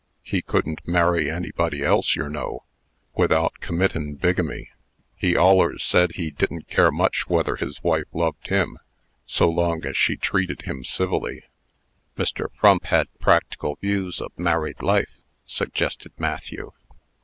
[0.23, 2.63] He couldn't marry anybody else, yer know,
[3.13, 4.71] without committin' bigamy.
[5.15, 8.79] He allers said he didn't care much whether his wife loved him,
[9.27, 11.43] so long as she treated him civilly."
[12.17, 12.47] "Mr.
[12.55, 16.71] Frump had practical views of married life," suggested Matthew.